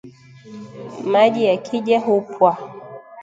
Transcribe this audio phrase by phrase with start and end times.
[1.11, 2.51] Maji yakija hupwa